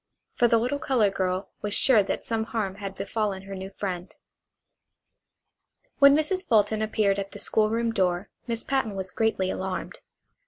[0.33, 4.11] For the little colored girl was sure that some harm had befallen her new friend.
[5.99, 6.43] When Mrs.
[6.43, 9.99] Fulton appeared at the school room door Miss Patten was greatly alarmed.